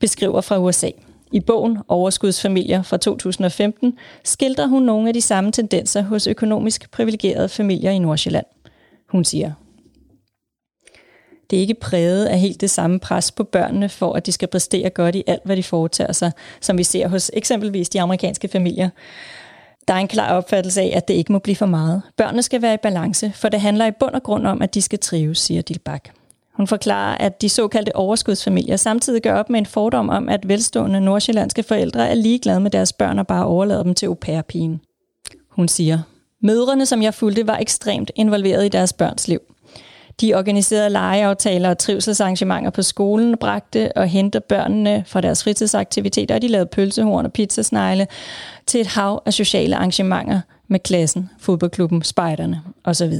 beskriver 0.00 0.40
fra 0.40 0.58
USA. 0.58 0.90
I 1.32 1.40
bogen 1.40 1.78
Overskudsfamilier 1.88 2.82
fra 2.82 2.96
2015 2.96 3.98
skildrer 4.24 4.66
hun 4.66 4.82
nogle 4.82 5.08
af 5.08 5.14
de 5.14 5.20
samme 5.20 5.52
tendenser 5.52 6.02
hos 6.02 6.26
økonomisk 6.26 6.90
privilegerede 6.90 7.48
familier 7.48 7.90
i 7.90 7.98
Nordsjælland. 7.98 8.46
Hun 9.08 9.24
siger, 9.24 9.52
det 11.50 11.56
er 11.56 11.60
ikke 11.60 11.74
præget 11.74 12.26
af 12.26 12.38
helt 12.38 12.60
det 12.60 12.70
samme 12.70 13.00
pres 13.00 13.32
på 13.32 13.44
børnene 13.44 13.88
for, 13.88 14.12
at 14.12 14.26
de 14.26 14.32
skal 14.32 14.48
præstere 14.48 14.90
godt 14.90 15.14
i 15.14 15.24
alt, 15.26 15.42
hvad 15.44 15.56
de 15.56 15.62
foretager 15.62 16.12
sig, 16.12 16.32
som 16.60 16.78
vi 16.78 16.84
ser 16.84 17.08
hos 17.08 17.30
eksempelvis 17.34 17.88
de 17.88 18.00
amerikanske 18.00 18.48
familier. 18.48 18.90
Der 19.88 19.94
er 19.94 19.98
en 19.98 20.08
klar 20.08 20.36
opfattelse 20.36 20.80
af, 20.80 20.92
at 20.96 21.08
det 21.08 21.14
ikke 21.14 21.32
må 21.32 21.38
blive 21.38 21.56
for 21.56 21.66
meget. 21.66 22.02
Børnene 22.16 22.42
skal 22.42 22.62
være 22.62 22.74
i 22.74 22.82
balance, 22.82 23.32
for 23.34 23.48
det 23.48 23.60
handler 23.60 23.86
i 23.86 23.90
bund 24.00 24.14
og 24.14 24.22
grund 24.22 24.46
om, 24.46 24.62
at 24.62 24.74
de 24.74 24.82
skal 24.82 24.98
trives, 24.98 25.38
siger 25.38 25.62
Dilbak. 25.62 26.08
Hun 26.56 26.66
forklarer, 26.66 27.16
at 27.18 27.42
de 27.42 27.48
såkaldte 27.48 27.96
overskudsfamilier 27.96 28.76
samtidig 28.76 29.22
gør 29.22 29.34
op 29.34 29.50
med 29.50 29.58
en 29.58 29.66
fordom 29.66 30.08
om, 30.08 30.28
at 30.28 30.48
velstående 30.48 31.00
nordsjællandske 31.00 31.62
forældre 31.62 32.08
er 32.08 32.14
ligeglade 32.14 32.60
med 32.60 32.70
deres 32.70 32.92
børn 32.92 33.18
og 33.18 33.26
bare 33.26 33.46
overlader 33.46 33.82
dem 33.82 33.94
til 33.94 34.06
au 34.06 34.14
pair-pigen. 34.14 34.80
Hun 35.50 35.68
siger, 35.68 35.98
Mødrene, 36.42 36.86
som 36.86 37.02
jeg 37.02 37.14
fulgte, 37.14 37.46
var 37.46 37.58
ekstremt 37.58 38.10
involveret 38.14 38.64
i 38.66 38.68
deres 38.68 38.92
børns 38.92 39.28
liv. 39.28 39.40
De 40.20 40.34
organiserede 40.34 40.90
legeaftaler 40.90 41.70
og 41.70 41.78
trivselsarrangementer 41.78 42.70
på 42.70 42.82
skolen, 42.82 43.36
bragte 43.40 43.96
og 43.96 44.06
hentede 44.06 44.44
børnene 44.48 45.04
fra 45.06 45.20
deres 45.20 45.44
fritidsaktiviteter, 45.44 46.34
og 46.34 46.42
de 46.42 46.48
lavede 46.48 46.68
pølsehorn 46.72 47.24
og 47.24 47.32
pizzasnegle 47.32 48.06
til 48.66 48.80
et 48.80 48.86
hav 48.86 49.22
af 49.26 49.32
sociale 49.32 49.76
arrangementer 49.76 50.40
med 50.68 50.80
klassen, 50.80 51.30
fodboldklubben, 51.38 52.02
spejderne 52.02 52.62
osv. 52.84 53.12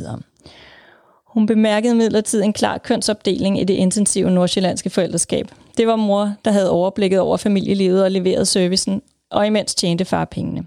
Hun 1.36 1.46
bemærkede 1.46 1.94
midlertid 1.94 2.42
en 2.42 2.52
klar 2.52 2.78
kønsopdeling 2.78 3.60
i 3.60 3.64
det 3.64 3.74
intensive 3.74 4.30
nordsjællandske 4.30 4.90
forældreskab. 4.90 5.46
Det 5.76 5.86
var 5.86 5.96
mor, 5.96 6.34
der 6.44 6.50
havde 6.50 6.70
overblikket 6.70 7.20
over 7.20 7.36
familielivet 7.36 8.04
og 8.04 8.10
leveret 8.10 8.48
servicen, 8.48 9.02
og 9.30 9.46
imens 9.46 9.74
tjente 9.74 10.04
far 10.04 10.24
pengene. 10.24 10.66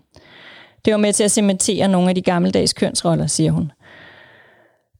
Det 0.86 0.94
var 0.94 0.98
med 0.98 1.14
til 1.14 1.24
at 1.24 1.32
cementere 1.32 1.88
nogle 1.88 2.10
af 2.10 2.16
de 2.16 2.22
gammeldags 2.22 2.74
kønsroller, 2.74 3.28
siger 3.28 3.52
hun. 3.52 3.72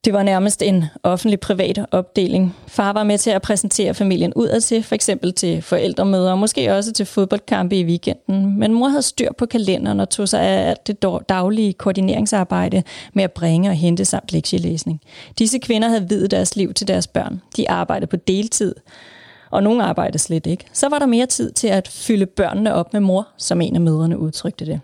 Det 0.06 0.14
var 0.14 0.24
nærmest 0.24 0.62
en 0.62 0.86
offentlig-privat 1.04 1.80
opdeling. 1.92 2.56
Far 2.68 2.94
var 2.94 3.04
med 3.04 3.18
til 3.18 3.30
at 3.30 3.42
præsentere 3.42 3.94
familien 3.94 4.34
udad 4.36 4.62
til, 4.62 4.84
for 4.84 4.96
eksempel 4.96 5.34
til 5.34 5.62
forældremøder 5.62 6.32
og 6.32 6.40
måske 6.40 6.74
også 6.74 6.94
til 6.94 7.06
fodboldkampe 7.06 7.76
i 7.76 7.86
weekenden. 7.86 8.60
Men 8.60 8.74
mor 8.74 8.88
havde 8.88 9.02
styr 9.02 9.30
på 9.38 9.46
kalenderen 9.46 10.00
og 10.00 10.10
tog 10.10 10.30
sig 10.30 10.42
af 10.42 10.70
alt 10.70 10.88
det 10.88 11.06
daglige 11.30 11.74
koordineringsarbejde 11.74 12.84
med 13.14 13.24
at 13.24 13.32
bringe 13.32 13.70
og 13.70 13.76
hente 13.76 14.06
samt 14.06 14.34
lektielæsning. 14.34 15.02
Disse 15.40 15.58
kvinder 15.58 15.88
havde 15.88 16.10
videt 16.10 16.32
deres 16.32 16.56
liv 16.56 16.74
til 16.74 16.88
deres 16.88 17.08
børn. 17.08 17.42
De 17.58 17.70
arbejdede 17.70 18.10
på 18.10 18.16
deltid, 18.16 18.76
og 19.52 19.64
nogle 19.64 19.84
arbejdede 19.84 20.20
slet 20.20 20.48
ikke. 20.48 20.66
Så 20.74 20.90
var 20.90 21.00
der 21.00 21.06
mere 21.06 21.26
tid 21.26 21.52
til 21.52 21.68
at 21.68 21.88
fylde 21.88 22.26
børnene 22.26 22.74
op 22.74 22.94
med 22.94 23.02
mor, 23.02 23.28
som 23.38 23.62
en 23.62 23.76
af 23.76 23.82
mødrene 23.82 24.20
udtrykte 24.20 24.66
det. 24.66 24.82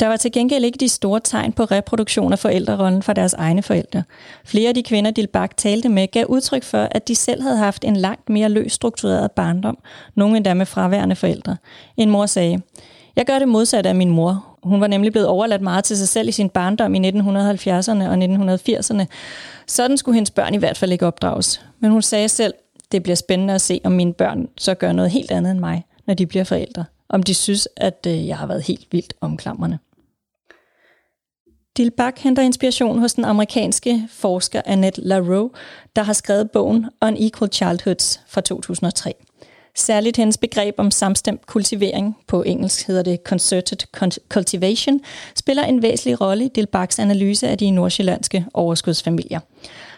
Der 0.00 0.08
var 0.08 0.16
til 0.16 0.32
gengæld 0.32 0.64
ikke 0.64 0.78
de 0.78 0.88
store 0.88 1.20
tegn 1.24 1.52
på 1.52 1.64
reproduktion 1.64 2.32
af 2.32 2.38
forældrerollen 2.38 3.02
fra 3.02 3.12
deres 3.12 3.32
egne 3.32 3.62
forældre. 3.62 4.02
Flere 4.44 4.68
af 4.68 4.74
de 4.74 4.82
kvinder, 4.82 5.10
Dilbak 5.10 5.56
talte 5.56 5.88
med, 5.88 6.10
gav 6.10 6.24
udtryk 6.28 6.62
for, 6.62 6.88
at 6.90 7.08
de 7.08 7.14
selv 7.14 7.42
havde 7.42 7.56
haft 7.56 7.84
en 7.84 7.96
langt 7.96 8.28
mere 8.28 8.48
løst 8.48 8.74
struktureret 8.74 9.32
barndom, 9.32 9.78
nogle 10.14 10.36
endda 10.36 10.54
med 10.54 10.66
fraværende 10.66 11.16
forældre. 11.16 11.56
En 11.96 12.10
mor 12.10 12.26
sagde, 12.26 12.60
jeg 13.16 13.26
gør 13.26 13.38
det 13.38 13.48
modsatte 13.48 13.88
af 13.88 13.94
min 13.94 14.10
mor. 14.10 14.46
Hun 14.62 14.80
var 14.80 14.86
nemlig 14.86 15.12
blevet 15.12 15.28
overladt 15.28 15.62
meget 15.62 15.84
til 15.84 15.96
sig 15.96 16.08
selv 16.08 16.28
i 16.28 16.32
sin 16.32 16.48
barndom 16.48 16.94
i 16.94 17.10
1970'erne 17.10 18.08
og 18.08 18.14
1980'erne. 18.14 19.04
Sådan 19.66 19.96
skulle 19.96 20.14
hendes 20.14 20.30
børn 20.30 20.54
i 20.54 20.58
hvert 20.58 20.78
fald 20.78 20.92
ikke 20.92 21.06
opdrages. 21.06 21.60
Men 21.80 21.90
hun 21.90 22.02
sagde 22.02 22.28
selv, 22.28 22.54
det 22.92 23.02
bliver 23.02 23.16
spændende 23.16 23.54
at 23.54 23.60
se, 23.60 23.80
om 23.84 23.92
mine 23.92 24.12
børn 24.12 24.48
så 24.58 24.74
gør 24.74 24.92
noget 24.92 25.10
helt 25.10 25.30
andet 25.30 25.50
end 25.50 25.60
mig, 25.60 25.84
når 26.06 26.14
de 26.14 26.26
bliver 26.26 26.44
forældre. 26.44 26.84
Om 27.08 27.22
de 27.22 27.34
synes, 27.34 27.68
at 27.76 28.06
øh, 28.06 28.26
jeg 28.26 28.36
har 28.36 28.46
været 28.46 28.62
helt 28.62 28.86
vildt 28.90 29.14
omklamrende. 29.20 29.78
Dilbach 31.76 32.22
henter 32.22 32.42
inspiration 32.42 32.98
hos 32.98 33.14
den 33.14 33.24
amerikanske 33.24 34.08
forsker 34.10 34.62
Annette 34.66 35.00
LaRoe, 35.00 35.50
der 35.96 36.02
har 36.02 36.12
skrevet 36.12 36.50
bogen 36.50 36.86
Unequal 37.02 37.52
Childhoods 37.52 38.20
fra 38.28 38.40
2003. 38.40 39.14
Særligt 39.76 40.16
hendes 40.16 40.38
begreb 40.38 40.74
om 40.78 40.90
samstemt 40.90 41.46
kultivering, 41.46 42.16
på 42.26 42.42
engelsk 42.42 42.86
hedder 42.86 43.02
det 43.02 43.20
concerted 43.24 43.78
cultivation, 44.28 45.00
spiller 45.36 45.64
en 45.64 45.82
væsentlig 45.82 46.20
rolle 46.20 46.44
i 46.44 46.48
Dilbachs 46.48 46.98
analyse 46.98 47.48
af 47.48 47.58
de 47.58 47.70
nordsjællandske 47.70 48.46
overskudsfamilier. 48.54 49.40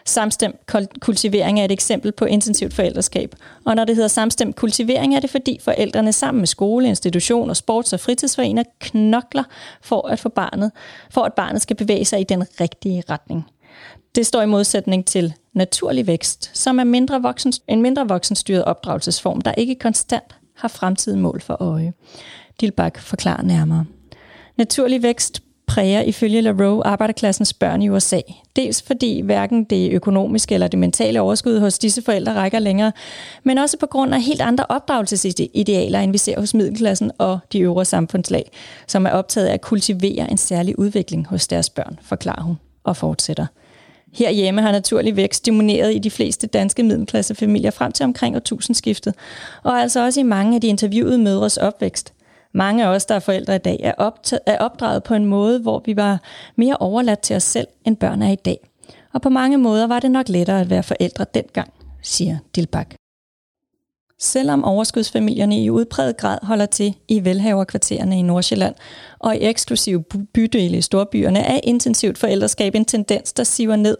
Samstemt 0.08 0.56
kultivering 1.00 1.60
er 1.60 1.64
et 1.64 1.72
eksempel 1.72 2.12
på 2.12 2.24
intensivt 2.24 2.74
forældreskab. 2.74 3.34
Og 3.64 3.76
når 3.76 3.84
det 3.84 3.94
hedder 3.94 4.08
samstemt 4.08 4.56
kultivering, 4.56 5.16
er 5.16 5.20
det 5.20 5.30
fordi 5.30 5.58
forældrene 5.62 6.12
sammen 6.12 6.40
med 6.40 6.46
skole, 6.46 6.88
institution 6.88 7.50
og 7.50 7.56
sports- 7.56 7.92
og 7.92 8.00
fritidsforeninger 8.00 8.62
knokler 8.80 9.44
for 9.82 10.08
at, 10.08 10.18
få 10.18 10.28
barnet, 10.28 10.72
for 11.10 11.22
at 11.22 11.34
barnet 11.34 11.62
skal 11.62 11.76
bevæge 11.76 12.04
sig 12.04 12.20
i 12.20 12.24
den 12.24 12.44
rigtige 12.60 13.02
retning. 13.10 13.44
Det 14.14 14.26
står 14.26 14.42
i 14.42 14.46
modsætning 14.46 15.06
til 15.06 15.34
naturlig 15.52 16.06
vækst, 16.06 16.50
som 16.54 16.78
er 16.78 16.84
mindre 16.84 17.22
voksen, 17.22 17.52
en 17.68 17.82
mindre 17.82 18.08
voksenstyret 18.08 18.64
opdragelsesform, 18.64 19.40
der 19.40 19.52
ikke 19.52 19.74
konstant 19.74 20.36
har 20.56 20.68
fremtidige 20.68 21.20
mål 21.20 21.40
for 21.40 21.62
øje. 21.62 21.92
Dilbak 22.60 22.98
forklarer 22.98 23.42
nærmere. 23.42 23.84
Naturlig 24.56 25.02
vækst 25.02 25.42
præger 25.66 26.00
ifølge 26.00 26.40
LaRoe 26.40 26.86
arbejderklassens 26.86 27.52
børn 27.52 27.82
i 27.82 27.88
USA. 27.88 28.20
Dels 28.56 28.82
fordi 28.82 29.20
hverken 29.20 29.64
det 29.64 29.92
økonomiske 29.92 30.54
eller 30.54 30.68
det 30.68 30.78
mentale 30.78 31.20
overskud 31.20 31.60
hos 31.60 31.78
disse 31.78 32.02
forældre 32.02 32.34
rækker 32.34 32.58
længere, 32.58 32.92
men 33.44 33.58
også 33.58 33.76
på 33.78 33.86
grund 33.86 34.14
af 34.14 34.22
helt 34.22 34.40
andre 34.40 34.66
opdragelsesidealer, 34.68 36.00
end 36.00 36.12
vi 36.12 36.18
ser 36.18 36.40
hos 36.40 36.54
middelklassen 36.54 37.10
og 37.18 37.38
de 37.52 37.60
øvre 37.60 37.84
samfundslag, 37.84 38.50
som 38.86 39.06
er 39.06 39.10
optaget 39.10 39.46
af 39.46 39.54
at 39.54 39.60
kultivere 39.60 40.30
en 40.30 40.38
særlig 40.38 40.78
udvikling 40.78 41.26
hos 41.26 41.48
deres 41.48 41.70
børn, 41.70 41.98
forklarer 42.02 42.42
hun 42.42 42.56
og 42.84 42.96
fortsætter. 42.96 43.46
Herhjemme 44.12 44.62
har 44.62 44.72
naturlig 44.72 45.16
vækst 45.16 45.38
stimuleret 45.38 45.94
i 45.94 45.98
de 45.98 46.10
fleste 46.10 46.46
danske 46.46 46.82
middelklassefamilier 46.82 47.70
frem 47.70 47.92
til 47.92 48.04
omkring 48.04 48.36
årtusindskiftet, 48.36 49.14
og 49.62 49.80
altså 49.80 50.04
også 50.04 50.20
i 50.20 50.22
mange 50.22 50.54
af 50.54 50.60
de 50.60 50.66
interviewede 50.66 51.18
mødres 51.18 51.56
opvækst. 51.56 52.12
Mange 52.56 52.84
af 52.84 52.88
os, 52.88 53.06
der 53.06 53.14
er 53.14 53.18
forældre 53.18 53.54
i 53.54 53.58
dag, 53.58 53.80
er, 53.82 53.92
optaget, 53.98 54.40
er 54.46 54.58
opdraget 54.58 55.02
på 55.02 55.14
en 55.14 55.24
måde, 55.24 55.58
hvor 55.58 55.82
vi 55.84 55.96
var 55.96 56.20
mere 56.56 56.76
overladt 56.76 57.20
til 57.20 57.36
os 57.36 57.42
selv, 57.42 57.66
end 57.84 57.96
børn 57.96 58.22
er 58.22 58.32
i 58.32 58.36
dag. 58.36 58.68
Og 59.14 59.22
på 59.22 59.28
mange 59.28 59.58
måder 59.58 59.86
var 59.86 60.00
det 60.00 60.10
nok 60.10 60.28
lettere 60.28 60.60
at 60.60 60.70
være 60.70 60.82
forældre 60.82 61.26
dengang, 61.34 61.72
siger 62.02 62.38
Dilbak. 62.56 62.94
Selvom 64.20 64.64
overskudsfamilierne 64.64 65.62
i 65.62 65.70
udpræget 65.70 66.16
grad 66.16 66.38
holder 66.42 66.66
til 66.66 66.94
i 67.08 67.24
velhaverkvartererne 67.24 68.18
i 68.18 68.22
Nordsjælland 68.22 68.74
og 69.18 69.36
i 69.36 69.38
eksklusive 69.40 70.04
bydele 70.34 70.78
i 70.78 70.82
storbyerne, 70.82 71.38
er 71.38 71.60
intensivt 71.62 72.18
forældreskab 72.18 72.74
en 72.74 72.84
tendens, 72.84 73.32
der 73.32 73.44
siver 73.44 73.76
ned 73.76 73.96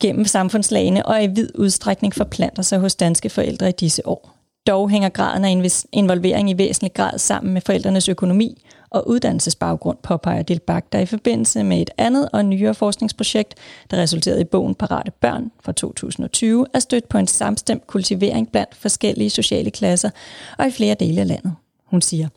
gennem 0.00 0.24
samfundslagene 0.24 1.06
og 1.06 1.24
i 1.24 1.26
vid 1.26 1.48
udstrækning 1.58 2.14
forplanter 2.14 2.62
sig 2.62 2.78
hos 2.78 2.94
danske 2.94 3.30
forældre 3.30 3.68
i 3.68 3.72
disse 3.72 4.06
år. 4.08 4.41
Dog 4.66 4.90
hænger 4.90 5.08
graden 5.08 5.44
af 5.44 5.84
involvering 5.92 6.50
i 6.50 6.58
væsentlig 6.58 6.92
grad 6.94 7.18
sammen 7.18 7.52
med 7.52 7.60
forældrenes 7.60 8.08
økonomi 8.08 8.64
og 8.90 9.08
uddannelsesbaggrund, 9.08 9.98
påpeger 10.02 10.42
Dilbak, 10.42 10.84
der 10.92 10.98
i 10.98 11.06
forbindelse 11.06 11.64
med 11.64 11.82
et 11.82 11.90
andet 11.98 12.28
og 12.32 12.44
nyere 12.44 12.74
forskningsprojekt, 12.74 13.54
der 13.90 13.96
resulterede 13.96 14.40
i 14.40 14.44
bogen 14.44 14.74
Parate 14.74 15.10
Børn 15.10 15.50
fra 15.64 15.72
2020, 15.72 16.66
er 16.74 16.78
stødt 16.78 17.08
på 17.08 17.18
en 17.18 17.26
samstemt 17.26 17.86
kultivering 17.86 18.50
blandt 18.50 18.76
forskellige 18.76 19.30
sociale 19.30 19.70
klasser 19.70 20.10
og 20.58 20.66
i 20.66 20.70
flere 20.70 20.94
dele 20.94 21.20
af 21.20 21.28
landet. 21.28 21.52
Hun 21.84 22.02
siger, 22.02 22.28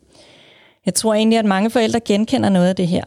jeg 0.86 0.94
tror 0.94 1.14
egentlig, 1.14 1.38
at 1.38 1.44
mange 1.44 1.70
forældre 1.70 2.00
genkender 2.00 2.48
noget 2.48 2.68
af 2.68 2.76
det 2.76 2.88
her. 2.88 3.04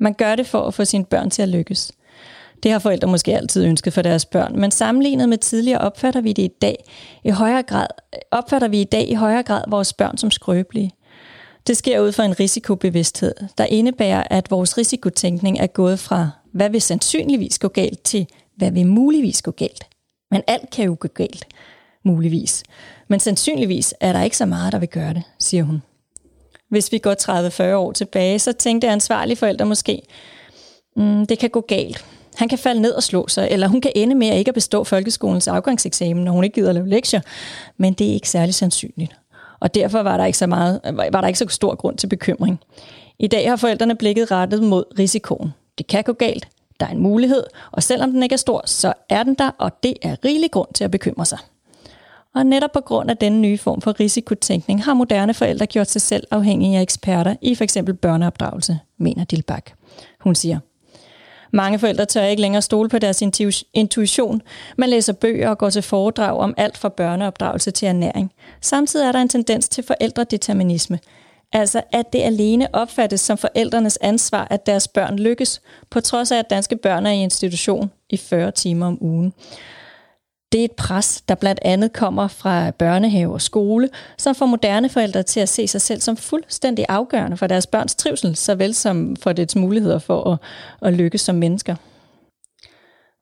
Man 0.00 0.14
gør 0.14 0.36
det 0.36 0.46
for 0.46 0.62
at 0.62 0.74
få 0.74 0.84
sine 0.84 1.04
børn 1.04 1.30
til 1.30 1.42
at 1.42 1.48
lykkes. 1.48 1.92
Det 2.62 2.72
har 2.72 2.78
forældre 2.78 3.08
måske 3.08 3.36
altid 3.36 3.64
ønsket 3.64 3.92
for 3.92 4.02
deres 4.02 4.24
børn, 4.24 4.60
men 4.60 4.70
sammenlignet 4.70 5.28
med 5.28 5.38
tidligere 5.38 5.80
opfatter 5.80 6.20
vi 6.20 6.32
det 6.32 6.42
i 6.42 6.52
dag 6.62 6.84
i 7.24 7.30
højere 7.30 7.62
grad, 7.62 7.86
opfatter 8.30 8.68
vi 8.68 8.80
i 8.80 8.84
dag 8.84 9.08
i 9.08 9.14
højere 9.14 9.42
grad 9.42 9.64
vores 9.68 9.92
børn 9.92 10.18
som 10.18 10.30
skrøbelige. 10.30 10.90
Det 11.66 11.76
sker 11.76 12.00
ud 12.00 12.12
fra 12.12 12.24
en 12.24 12.40
risikobevidsthed, 12.40 13.34
der 13.58 13.64
indebærer, 13.64 14.24
at 14.30 14.50
vores 14.50 14.78
risikotænkning 14.78 15.58
er 15.58 15.66
gået 15.66 15.98
fra, 15.98 16.30
hvad 16.52 16.70
vil 16.70 16.82
sandsynligvis 16.82 17.58
gå 17.58 17.68
galt, 17.68 18.02
til 18.02 18.26
hvad 18.56 18.70
vil 18.70 18.86
muligvis 18.86 19.42
gå 19.42 19.50
galt. 19.50 19.84
Men 20.30 20.42
alt 20.46 20.70
kan 20.70 20.84
jo 20.84 20.96
gå 21.00 21.08
galt, 21.08 21.46
muligvis. 22.04 22.62
Men 23.08 23.20
sandsynligvis 23.20 23.94
er 24.00 24.12
der 24.12 24.22
ikke 24.22 24.36
så 24.36 24.46
meget, 24.46 24.72
der 24.72 24.78
vil 24.78 24.88
gøre 24.88 25.14
det, 25.14 25.22
siger 25.38 25.64
hun. 25.64 25.82
Hvis 26.70 26.92
vi 26.92 26.98
går 26.98 27.72
30-40 27.72 27.74
år 27.74 27.92
tilbage, 27.92 28.38
så 28.38 28.52
tænkte 28.52 28.88
ansvarlige 28.88 29.36
forældre 29.36 29.66
måske, 29.66 30.02
mm, 30.96 31.26
det 31.26 31.38
kan 31.38 31.50
gå 31.50 31.60
galt. 31.60 32.04
Han 32.36 32.48
kan 32.48 32.58
falde 32.58 32.80
ned 32.80 32.92
og 32.92 33.02
slå 33.02 33.28
sig, 33.28 33.48
eller 33.50 33.68
hun 33.68 33.80
kan 33.80 33.92
ende 33.94 34.14
med 34.14 34.28
at 34.28 34.38
ikke 34.38 34.48
at 34.48 34.54
bestå 34.54 34.84
folkeskolens 34.84 35.48
afgangseksamen, 35.48 36.24
når 36.24 36.32
hun 36.32 36.44
ikke 36.44 36.54
gider 36.54 36.68
at 36.68 36.74
lave 36.74 36.88
lektier. 36.88 37.20
Men 37.76 37.92
det 37.92 38.08
er 38.08 38.12
ikke 38.12 38.28
særlig 38.28 38.54
sandsynligt. 38.54 39.16
Og 39.60 39.74
derfor 39.74 40.02
var 40.02 40.16
der 40.16 40.24
ikke 40.24 40.38
så, 40.38 40.46
meget, 40.46 40.80
var 41.12 41.20
der 41.20 41.26
ikke 41.26 41.38
så 41.38 41.46
stor 41.48 41.74
grund 41.74 41.98
til 41.98 42.06
bekymring. 42.06 42.60
I 43.18 43.26
dag 43.26 43.48
har 43.48 43.56
forældrene 43.56 43.94
blikket 43.94 44.30
rettet 44.30 44.62
mod 44.62 44.84
risikoen. 44.98 45.54
Det 45.78 45.86
kan 45.86 46.04
gå 46.04 46.12
galt, 46.12 46.48
der 46.80 46.86
er 46.86 46.90
en 46.90 46.98
mulighed, 46.98 47.44
og 47.72 47.82
selvom 47.82 48.10
den 48.10 48.22
ikke 48.22 48.32
er 48.32 48.36
stor, 48.36 48.62
så 48.66 48.92
er 49.08 49.22
den 49.22 49.34
der, 49.34 49.50
og 49.58 49.82
det 49.82 49.94
er 50.02 50.16
rigelig 50.24 50.50
grund 50.50 50.68
til 50.74 50.84
at 50.84 50.90
bekymre 50.90 51.24
sig. 51.24 51.38
Og 52.34 52.46
netop 52.46 52.72
på 52.72 52.80
grund 52.80 53.10
af 53.10 53.16
denne 53.16 53.40
nye 53.40 53.58
form 53.58 53.80
for 53.80 54.00
risikotænkning 54.00 54.84
har 54.84 54.94
moderne 54.94 55.34
forældre 55.34 55.66
gjort 55.66 55.90
sig 55.90 56.02
selv 56.02 56.26
afhængige 56.30 56.78
af 56.78 56.82
eksperter 56.82 57.36
i 57.40 57.54
f.eks. 57.54 57.78
børneopdragelse, 58.02 58.78
mener 58.98 59.24
Dilbak. 59.24 59.70
Hun 60.20 60.34
siger, 60.34 60.58
mange 61.52 61.78
forældre 61.78 62.04
tør 62.04 62.22
ikke 62.22 62.42
længere 62.42 62.62
stole 62.62 62.88
på 62.88 62.98
deres 62.98 63.22
intuition. 63.74 64.42
Man 64.76 64.88
læser 64.88 65.12
bøger 65.12 65.48
og 65.48 65.58
går 65.58 65.70
til 65.70 65.82
foredrag 65.82 66.38
om 66.38 66.54
alt 66.56 66.76
fra 66.78 66.88
børneopdragelse 66.88 67.70
til 67.70 67.88
ernæring. 67.88 68.32
Samtidig 68.60 69.08
er 69.08 69.12
der 69.12 69.18
en 69.18 69.28
tendens 69.28 69.68
til 69.68 69.84
forældredeterminisme. 69.84 70.98
Altså 71.52 71.82
at 71.92 72.12
det 72.12 72.22
alene 72.22 72.68
opfattes 72.72 73.20
som 73.20 73.38
forældrenes 73.38 73.98
ansvar, 74.00 74.46
at 74.50 74.66
deres 74.66 74.88
børn 74.88 75.18
lykkes, 75.18 75.60
på 75.90 76.00
trods 76.00 76.32
af 76.32 76.38
at 76.38 76.50
danske 76.50 76.76
børn 76.76 77.06
er 77.06 77.10
i 77.10 77.22
institution 77.22 77.90
i 78.10 78.16
40 78.16 78.50
timer 78.50 78.86
om 78.86 78.98
ugen. 79.00 79.32
Det 80.56 80.60
er 80.60 80.64
et 80.64 80.72
pres, 80.72 81.22
der 81.28 81.34
blandt 81.34 81.60
andet 81.64 81.92
kommer 81.92 82.28
fra 82.28 82.70
børnehave 82.70 83.32
og 83.32 83.42
skole, 83.42 83.88
som 84.18 84.34
får 84.34 84.46
moderne 84.46 84.88
forældre 84.88 85.22
til 85.22 85.40
at 85.40 85.48
se 85.48 85.68
sig 85.68 85.80
selv 85.80 86.00
som 86.00 86.16
fuldstændig 86.16 86.86
afgørende 86.88 87.36
for 87.36 87.46
deres 87.46 87.66
børns 87.66 87.94
trivsel, 87.94 88.36
såvel 88.36 88.74
som 88.74 89.16
for 89.16 89.32
dets 89.32 89.56
muligheder 89.56 89.98
for 89.98 90.32
at, 90.32 90.38
at 90.88 90.94
lykkes 90.94 91.20
som 91.20 91.34
mennesker. 91.34 91.74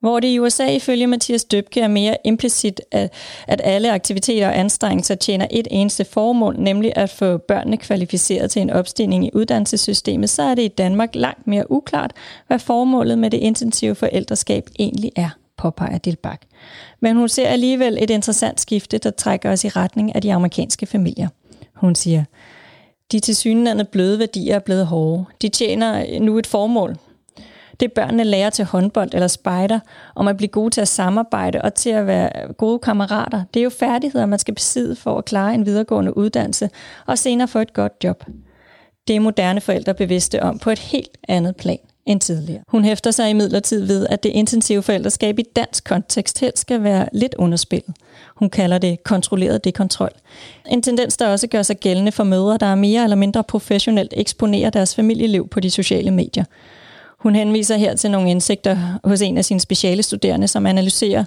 Hvor 0.00 0.20
det 0.20 0.28
i 0.28 0.38
USA 0.38 0.66
ifølge 0.66 1.06
Mathias 1.06 1.44
Døbke 1.44 1.80
er 1.80 1.88
mere 1.88 2.16
implicit, 2.24 2.80
at, 2.90 3.12
at 3.46 3.60
alle 3.64 3.92
aktiviteter 3.92 4.48
og 4.48 4.58
anstrengelser 4.58 5.14
tjener 5.14 5.46
et 5.50 5.68
eneste 5.70 6.04
formål, 6.04 6.56
nemlig 6.58 6.92
at 6.96 7.10
få 7.10 7.38
børnene 7.38 7.76
kvalificeret 7.76 8.50
til 8.50 8.62
en 8.62 8.70
opstigning 8.70 9.26
i 9.26 9.30
uddannelsessystemet, 9.32 10.30
så 10.30 10.42
er 10.42 10.54
det 10.54 10.62
i 10.62 10.68
Danmark 10.68 11.14
langt 11.14 11.46
mere 11.46 11.70
uklart, 11.70 12.12
hvad 12.46 12.58
formålet 12.58 13.18
med 13.18 13.30
det 13.30 13.38
intensive 13.38 13.94
forældreskab 13.94 14.68
egentlig 14.78 15.12
er 15.16 15.30
påpeger 15.64 15.98
Dilbak. 15.98 16.40
Men 17.00 17.16
hun 17.16 17.28
ser 17.28 17.48
alligevel 17.48 17.98
et 18.00 18.10
interessant 18.10 18.60
skifte, 18.60 18.98
der 18.98 19.10
trækker 19.10 19.52
os 19.52 19.64
i 19.64 19.68
retning 19.68 20.14
af 20.14 20.22
de 20.22 20.32
amerikanske 20.32 20.86
familier. 20.86 21.28
Hun 21.74 21.94
siger, 21.94 22.24
de 23.12 23.20
tilsyneladende 23.20 23.84
bløde 23.84 24.18
værdier 24.18 24.54
er 24.54 24.58
blevet 24.58 24.86
hårde. 24.86 25.24
De 25.42 25.48
tjener 25.48 26.06
øh, 26.10 26.20
nu 26.20 26.38
et 26.38 26.46
formål. 26.46 26.96
Det 27.80 27.92
børnene 27.92 28.24
lærer 28.24 28.50
til 28.50 28.64
håndbold 28.64 29.10
eller 29.12 29.28
spejder, 29.28 29.80
om 30.14 30.28
at 30.28 30.36
blive 30.36 30.48
gode 30.48 30.70
til 30.70 30.80
at 30.80 30.88
samarbejde 30.88 31.62
og 31.62 31.74
til 31.74 31.90
at 31.90 32.06
være 32.06 32.52
gode 32.52 32.78
kammerater. 32.78 33.44
Det 33.54 33.60
er 33.60 33.64
jo 33.64 33.70
færdigheder, 33.70 34.26
man 34.26 34.38
skal 34.38 34.54
besidde 34.54 34.96
for 34.96 35.18
at 35.18 35.24
klare 35.24 35.54
en 35.54 35.66
videregående 35.66 36.16
uddannelse 36.16 36.70
og 37.06 37.18
senere 37.18 37.48
få 37.48 37.58
et 37.58 37.72
godt 37.72 37.92
job. 38.04 38.24
Det 39.08 39.16
er 39.16 39.20
moderne 39.20 39.60
forældre 39.60 39.94
bevidste 39.94 40.42
om 40.42 40.58
på 40.58 40.70
et 40.70 40.78
helt 40.78 41.18
andet 41.28 41.56
plan 41.56 41.78
end 42.06 42.20
tidligere. 42.20 42.62
Hun 42.68 42.84
hæfter 42.84 43.10
sig 43.10 43.30
imidlertid 43.30 43.84
ved, 43.84 44.06
at 44.10 44.22
det 44.22 44.28
intensive 44.28 44.82
forældreskab 44.82 45.38
i 45.38 45.42
dansk 45.56 45.84
kontekst 45.84 46.40
helst 46.40 46.58
skal 46.58 46.82
være 46.82 47.08
lidt 47.12 47.34
underspillet. 47.34 47.94
Hun 48.36 48.50
kalder 48.50 48.78
det 48.78 49.04
kontrolleret 49.04 49.64
dekontrol. 49.64 50.10
En 50.70 50.82
tendens, 50.82 51.16
der 51.16 51.28
også 51.28 51.46
gør 51.46 51.62
sig 51.62 51.76
gældende 51.76 52.12
for 52.12 52.24
mødre, 52.24 52.58
der 52.58 52.66
er 52.66 52.74
mere 52.74 53.02
eller 53.04 53.16
mindre 53.16 53.44
professionelt 53.44 54.14
eksponerer 54.16 54.70
deres 54.70 54.94
familieliv 54.94 55.48
på 55.48 55.60
de 55.60 55.70
sociale 55.70 56.10
medier. 56.10 56.44
Hun 57.18 57.34
henviser 57.34 57.76
her 57.76 57.96
til 57.96 58.10
nogle 58.10 58.30
indsigter 58.30 58.98
hos 59.04 59.22
en 59.22 59.38
af 59.38 59.44
sine 59.44 59.60
speciale 59.60 60.02
studerende, 60.02 60.48
som 60.48 60.66
analyserer 60.66 61.24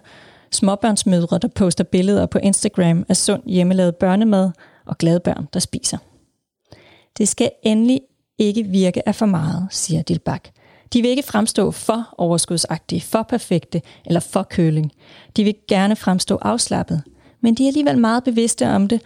småbørnsmødre, 0.51 1.37
der 1.37 1.47
poster 1.47 1.83
billeder 1.83 2.25
på 2.25 2.37
Instagram 2.37 3.05
af 3.09 3.17
sund 3.17 3.41
hjemmelavet 3.45 3.95
børnemad 3.95 4.51
og 4.85 4.97
glade 4.97 5.19
børn, 5.19 5.47
der 5.53 5.59
spiser. 5.59 5.97
Det 7.17 7.27
skal 7.27 7.51
endelig 7.63 8.01
ikke 8.37 8.63
virke 8.63 9.07
af 9.07 9.15
for 9.15 9.25
meget, 9.25 9.67
siger 9.71 10.01
Dilbak. 10.01 10.47
De 10.93 11.01
vil 11.01 11.09
ikke 11.09 11.23
fremstå 11.23 11.71
for 11.71 12.13
overskudsagtige, 12.17 13.01
for 13.01 13.23
perfekte 13.23 13.81
eller 14.05 14.19
for 14.19 14.43
køling. 14.43 14.91
De 15.37 15.43
vil 15.43 15.55
gerne 15.67 15.95
fremstå 15.95 16.37
afslappet. 16.41 17.03
Men 17.41 17.53
de 17.53 17.63
er 17.63 17.67
alligevel 17.67 17.97
meget 17.97 18.23
bevidste 18.23 18.69
om 18.69 18.87
det, 18.87 19.01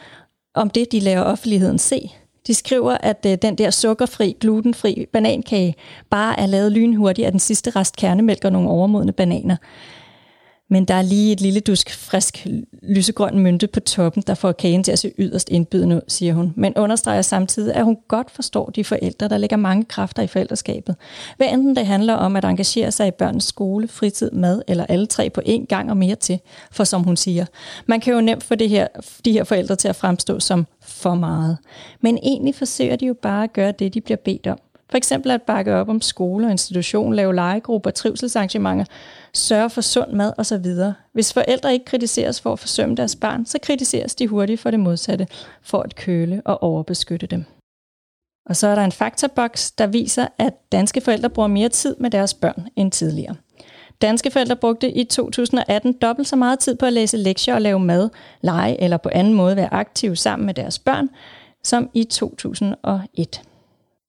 om 0.54 0.70
det, 0.70 0.92
de 0.92 1.00
laver 1.00 1.22
offentligheden 1.22 1.80
se. 1.80 2.12
De 2.48 2.54
skriver, 2.54 2.98
at 2.98 3.26
øh, 3.28 3.38
den 3.42 3.58
der 3.58 3.70
sukkerfri, 3.70 4.38
glutenfri 4.40 5.06
banankage 5.14 5.76
bare 6.10 6.40
er 6.40 6.46
lavet 6.46 6.72
lynhurtigt 6.72 7.26
af 7.26 7.32
den 7.32 7.40
sidste 7.40 7.70
rest 7.70 7.96
kernemælk 7.96 8.46
og 8.46 8.52
nogle 8.52 8.70
overmodne 8.70 9.12
bananer. 9.12 9.56
Men 10.72 10.86
der 10.86 10.94
er 10.94 11.02
lige 11.02 11.32
et 11.32 11.42
lille 11.42 11.60
dusk 11.60 11.94
frisk 11.94 12.48
lysegrøn 12.82 13.40
mynte 13.40 13.68
på 13.68 13.80
toppen, 13.80 14.24
der 14.28 14.34
får 14.34 14.52
kagen 14.52 14.84
til 14.84 14.92
at 14.92 15.00
se 15.00 15.12
yderst 15.20 15.50
indbydende 15.50 15.96
ud, 15.96 16.02
siger 16.08 16.34
hun. 16.34 16.54
Men 16.56 16.74
understreger 16.76 17.22
samtidig, 17.22 17.76
at 17.76 17.86
hun 17.86 17.98
godt 18.08 18.32
forstår 18.32 18.66
de 18.66 18.84
forældre, 18.84 19.28
der 19.28 19.38
lægger 19.38 19.58
mange 19.58 19.86
kræfter 19.86 20.24
i 20.24 20.28
forældreskabet. 20.28 20.96
Hvad 21.38 21.48
enten 21.48 21.76
det 21.76 21.86
handler 21.86 22.14
om 22.14 22.36
at 22.36 22.46
engagere 22.46 22.92
sig 22.92 23.08
i 23.08 23.12
børnens 23.12 23.44
skole, 23.44 23.88
fritid, 23.88 24.32
mad 24.32 24.62
eller 24.68 24.86
alle 24.86 25.06
tre 25.06 25.30
på 25.30 25.42
én 25.46 25.66
gang 25.66 25.90
og 25.90 25.98
mere 25.98 26.16
til. 26.16 26.40
For 26.72 26.84
som 26.84 27.04
hun 27.04 27.18
siger, 27.18 27.46
man 27.86 28.00
kan 28.00 28.14
jo 28.14 28.22
nemt 28.22 28.44
få 28.44 28.56
det 28.56 28.70
her, 28.70 28.88
de 29.26 29.32
her 29.32 29.44
forældre 29.44 29.76
til 29.76 29.88
at 29.88 29.96
fremstå 29.96 30.40
som 30.40 30.68
for 30.84 31.16
meget. 31.16 31.58
Men 32.02 32.18
egentlig 32.24 32.56
forsøger 32.56 32.96
de 32.96 33.06
jo 33.06 33.14
bare 33.14 33.44
at 33.44 33.54
gøre 33.54 33.72
det, 33.72 33.94
de 33.94 34.02
bliver 34.02 34.18
bedt 34.18 34.48
om. 34.48 34.60
For 34.92 34.98
eksempel 34.98 35.32
at 35.32 35.42
bakke 35.42 35.76
op 35.76 35.90
om 35.90 36.02
skole 36.02 36.48
og 36.48 36.52
institution, 36.52 37.14
lave 37.14 37.36
legegrupper, 37.36 37.92
trivselsarrangementer, 37.92 38.86
sørge 39.34 39.70
for 39.70 39.82
sund 39.82 40.12
mad 40.12 40.34
osv. 40.38 40.66
Hvis 41.14 41.34
forældre 41.34 41.74
ikke 41.74 41.86
kritiseres 41.86 42.42
for 42.42 42.54
at 42.54 42.60
forsømme 42.60 42.96
deres 42.96 43.16
barn, 43.16 43.46
så 43.46 43.58
kritiseres 43.64 44.16
de 44.16 44.28
hurtigt 44.28 44.62
for 44.62 44.72
det 44.72 44.80
modsatte, 44.80 45.28
for 45.62 45.80
at 45.80 45.96
køle 45.96 46.42
og 46.46 46.64
overbeskytte 46.64 47.28
dem. 47.28 47.46
Og 48.46 48.56
så 48.56 48.68
er 48.68 48.76
der 48.76 48.84
en 48.84 48.92
faktaboks, 48.92 49.72
der 49.72 49.88
viser, 49.88 50.28
at 50.38 50.54
danske 50.72 51.02
forældre 51.02 51.30
bruger 51.30 51.48
mere 51.48 51.70
tid 51.70 51.96
med 52.00 52.10
deres 52.10 52.34
børn 52.34 52.68
end 52.76 52.92
tidligere. 52.92 53.36
Danske 54.02 54.32
forældre 54.32 54.56
brugte 54.56 54.92
i 54.92 55.04
2018 55.04 55.94
dobbelt 55.94 56.28
så 56.28 56.36
meget 56.36 56.60
tid 56.60 56.76
på 56.76 56.86
at 56.86 56.94
læse 56.94 57.18
lektier 57.18 57.56
og 57.56 57.62
lave 57.62 57.80
mad, 57.80 58.10
lege 58.42 58.82
eller 58.82 58.98
på 58.98 59.10
anden 59.12 59.34
måde 59.34 59.56
være 59.56 59.74
aktive 59.74 60.16
sammen 60.16 60.46
med 60.46 60.54
deres 60.54 60.80
børn, 60.80 61.10
som 61.64 61.90
i 61.94 62.04
2001. 62.04 63.42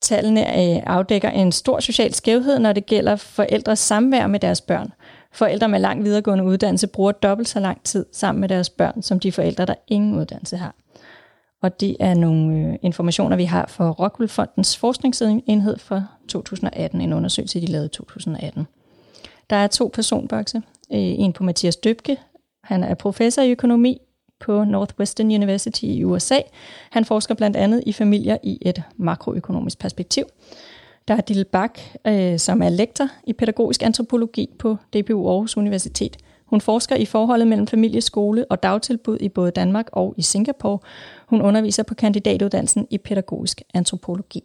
Tallene 0.02 0.40
øh, 0.40 0.82
afdækker 0.86 1.30
en 1.30 1.52
stor 1.52 1.80
social 1.80 2.14
skævhed, 2.14 2.58
når 2.58 2.72
det 2.72 2.86
gælder 2.86 3.16
forældres 3.16 3.78
samvær 3.78 4.26
med 4.26 4.40
deres 4.40 4.60
børn. 4.60 4.92
Forældre 5.32 5.68
med 5.68 5.80
lang 5.80 6.04
videregående 6.04 6.44
uddannelse 6.44 6.86
bruger 6.86 7.12
dobbelt 7.12 7.48
så 7.48 7.60
lang 7.60 7.84
tid 7.84 8.06
sammen 8.12 8.40
med 8.40 8.48
deres 8.48 8.70
børn, 8.70 9.02
som 9.02 9.20
de 9.20 9.32
forældre, 9.32 9.66
der 9.66 9.74
ingen 9.88 10.14
uddannelse 10.14 10.56
har. 10.56 10.74
Og 11.62 11.80
det 11.80 11.96
er 12.00 12.14
nogle 12.14 12.56
øh, 12.56 12.74
informationer, 12.82 13.36
vi 13.36 13.44
har 13.44 13.66
for 13.68 13.90
Rockwool 13.90 14.28
Fondens 14.28 14.76
forskningsenhed 14.76 15.78
for 15.78 16.04
2018, 16.28 17.00
en 17.00 17.12
undersøgelse, 17.12 17.60
de 17.60 17.66
lavede 17.66 17.86
i 17.86 17.88
2018. 17.88 18.66
Der 19.50 19.56
er 19.56 19.66
to 19.66 19.90
personbokse. 19.94 20.62
Øh, 20.92 20.98
en 20.98 21.32
på 21.32 21.44
Mathias 21.44 21.76
Døbke, 21.76 22.16
han 22.64 22.84
er 22.84 22.94
professor 22.94 23.42
i 23.42 23.50
økonomi 23.50 24.00
på 24.42 24.64
Northwestern 24.64 25.26
University 25.26 25.84
i 25.84 26.04
USA. 26.04 26.38
Han 26.90 27.04
forsker 27.04 27.34
blandt 27.34 27.56
andet 27.56 27.82
i 27.86 27.92
familier 27.92 28.36
i 28.42 28.58
et 28.60 28.82
makroøkonomisk 28.96 29.78
perspektiv. 29.78 30.24
Der 31.08 31.14
er 31.14 31.20
Dille 31.20 31.44
Bak, 31.44 31.78
øh, 32.06 32.38
som 32.38 32.62
er 32.62 32.68
lektor 32.68 33.08
i 33.26 33.32
pædagogisk 33.32 33.82
antropologi 33.82 34.50
på 34.58 34.76
DPU 34.94 35.28
Aarhus 35.28 35.56
Universitet. 35.56 36.16
Hun 36.46 36.60
forsker 36.60 36.96
i 36.96 37.04
forholdet 37.04 37.48
mellem 37.48 37.66
familie, 37.66 38.00
skole 38.00 38.44
og 38.50 38.62
dagtilbud 38.62 39.18
i 39.20 39.28
både 39.28 39.50
Danmark 39.50 39.88
og 39.92 40.14
i 40.16 40.22
Singapore. 40.22 40.78
Hun 41.26 41.42
underviser 41.42 41.82
på 41.82 41.94
kandidatuddannelsen 41.94 42.86
i 42.90 42.98
pædagogisk 42.98 43.62
antropologi. 43.74 44.44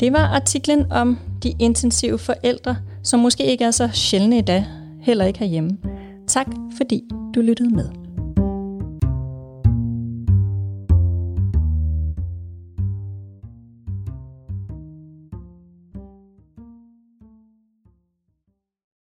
Det 0.00 0.12
var 0.12 0.26
artiklen 0.34 0.92
om 0.92 1.18
de 1.42 1.54
intensive 1.58 2.18
forældre, 2.18 2.76
som 3.02 3.20
måske 3.20 3.44
ikke 3.44 3.64
er 3.64 3.70
så 3.70 3.88
sjældne 3.92 4.38
i 4.38 4.42
dag, 4.42 4.66
heller 5.00 5.24
ikke 5.24 5.38
herhjemme. 5.38 5.78
Tak 6.26 6.46
fordi 6.76 7.04
du 7.34 7.40
lyttede 7.40 7.74
med. 7.74 8.03